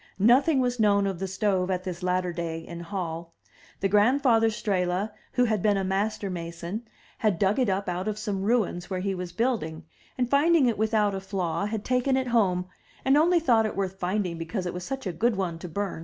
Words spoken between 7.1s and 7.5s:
had